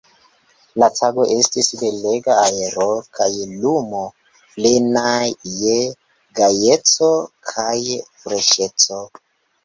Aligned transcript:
La 0.81 0.87
tago 0.99 1.23
estis 1.33 1.67
belega, 1.81 2.37
aero 2.45 2.87
kaj 3.17 3.27
lumo 3.65 3.99
plenaj 4.53 5.27
je 5.65 5.75
gajeco 6.39 7.11
kaj 7.51 7.75
freŝeco. 8.23 8.99